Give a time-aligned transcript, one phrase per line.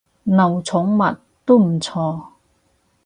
[0.23, 1.15] 奴寵物，
[1.45, 2.29] 都唔錯